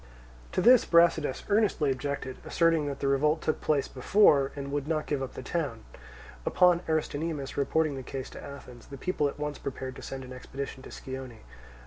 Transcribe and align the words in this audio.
To 0.53 0.63
this 0.63 0.83
Brasidas 0.83 1.43
earnestly 1.47 1.91
objected, 1.91 2.37
asserting 2.43 2.87
that 2.87 3.01
the 3.01 3.07
revolt 3.07 3.39
took 3.39 3.61
place 3.61 3.87
before, 3.87 4.51
and 4.55 4.71
would 4.71 4.87
not 4.87 5.05
give 5.05 5.21
up 5.21 5.35
the 5.35 5.43
town. 5.43 5.83
Upon 6.43 6.79
Aristonymus 6.89 7.55
reporting 7.55 7.95
the 7.97 8.01
case 8.01 8.31
to 8.31 8.43
Athens, 8.43 8.87
the 8.87 8.97
people 8.97 9.27
at 9.27 9.37
once 9.37 9.59
prepared 9.59 9.95
to 9.97 10.01
send 10.01 10.23
an 10.23 10.33
expedition 10.33 10.81
to 10.81 10.89
Scione. 10.89 11.41